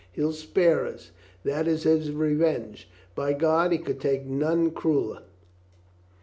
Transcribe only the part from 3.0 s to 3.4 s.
By